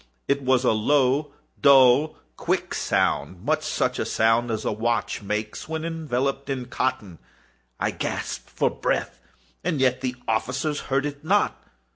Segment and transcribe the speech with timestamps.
[0.27, 1.31] It was a low,
[1.61, 7.19] dull, quick sound—much such a sound as a watch makes when enveloped in cotton.
[7.79, 11.63] I gasped for breath—and yet the officers heard it not.